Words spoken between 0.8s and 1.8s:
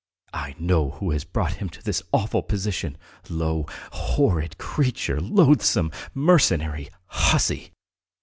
who has brought him